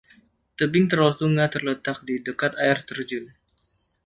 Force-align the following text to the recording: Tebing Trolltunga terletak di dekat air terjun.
Tebing 0.57 0.87
Trolltunga 0.91 1.45
terletak 1.55 1.97
di 2.09 2.15
dekat 2.27 2.53
air 2.65 2.79
terjun. 2.87 3.25